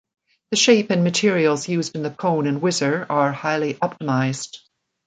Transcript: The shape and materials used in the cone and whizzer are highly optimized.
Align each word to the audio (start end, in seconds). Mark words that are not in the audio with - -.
The 0.49 0.57
shape 0.57 0.89
and 0.89 1.03
materials 1.03 1.69
used 1.69 1.95
in 1.95 2.01
the 2.01 2.09
cone 2.09 2.47
and 2.47 2.59
whizzer 2.59 3.05
are 3.07 3.31
highly 3.31 3.75
optimized. 3.75 4.57